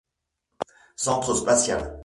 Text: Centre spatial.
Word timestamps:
Centre 0.95 1.35
spatial. 1.35 1.99